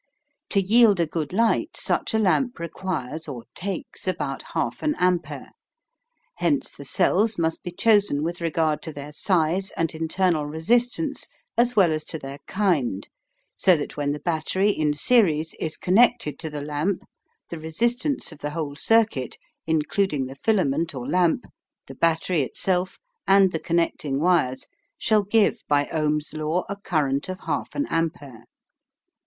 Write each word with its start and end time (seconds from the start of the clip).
To 0.49 0.59
yield 0.59 0.99
a 0.99 1.05
good 1.05 1.31
light 1.31 1.77
such 1.77 2.15
a 2.15 2.17
lamp 2.17 2.57
requires 2.57 3.27
or 3.27 3.43
"takes" 3.53 4.07
about 4.07 4.41
1/2 4.55 4.81
an 4.81 4.95
ampere. 4.95 5.51
Hence 6.37 6.71
the 6.71 6.85
cells 6.85 7.37
must 7.37 7.61
be 7.61 7.69
chosen 7.71 8.23
with 8.23 8.41
regard 8.41 8.81
to 8.81 8.91
their 8.91 9.11
size 9.11 9.69
and 9.77 9.93
internal 9.93 10.47
resistance 10.47 11.27
as 11.55 11.75
well 11.75 11.91
as 11.91 12.03
to 12.05 12.17
their 12.17 12.39
kind, 12.47 13.07
so 13.55 13.77
that 13.77 13.95
when 13.95 14.11
the 14.11 14.17
battery, 14.19 14.71
in 14.71 14.95
series, 14.95 15.53
is 15.59 15.77
connected 15.77 16.39
to 16.39 16.49
the 16.49 16.61
lamp, 16.61 17.03
the 17.51 17.59
resistance 17.59 18.31
of 18.31 18.39
the 18.39 18.49
whole 18.49 18.75
circuit, 18.75 19.37
including 19.67 20.25
the 20.25 20.33
filament 20.35 20.95
or 20.95 21.07
lamp, 21.07 21.45
the 21.85 21.93
battery 21.93 22.41
itself, 22.41 22.97
and 23.27 23.51
the 23.51 23.59
connecting 23.59 24.19
wires 24.19 24.65
shall 24.97 25.21
give 25.21 25.61
by 25.67 25.85
Ohm's 25.89 26.33
law 26.33 26.63
a 26.67 26.75
current 26.75 27.29
of 27.29 27.41
1\2 27.41 27.75
an 27.75 27.85
ampere. 27.91 28.45